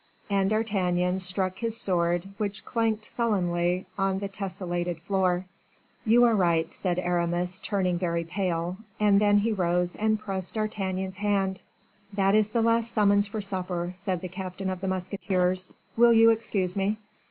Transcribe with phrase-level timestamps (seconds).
[0.31, 5.45] and D'Artagnan struck his sword, which clanked sullenly on the tesselated floor.
[6.07, 11.17] "You are right," said Aramis, turning very pale; and then he rose and pressed D'Artagnan's
[11.17, 11.59] hand.
[12.13, 16.31] "That is the last summons for supper," said the captain of the musketeers; "will you
[16.31, 16.97] excuse me?"